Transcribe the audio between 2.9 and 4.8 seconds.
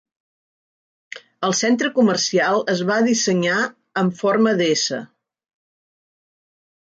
va dissenyar amb forma de